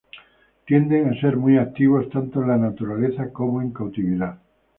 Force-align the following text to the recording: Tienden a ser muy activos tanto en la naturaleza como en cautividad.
Tienden 0.65 1.09
a 1.11 1.21
ser 1.21 1.37
muy 1.37 1.59
activos 1.59 2.09
tanto 2.09 2.41
en 2.41 2.47
la 2.47 2.57
naturaleza 2.57 3.31
como 3.31 3.61
en 3.61 3.69
cautividad. 3.69 4.39